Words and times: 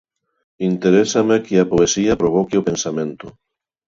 Interésame 0.69 1.37
que 1.45 1.55
a 1.59 1.69
poesía 1.71 2.19
provoque 2.21 2.55
o 2.61 2.65
pensamento. 2.69 3.27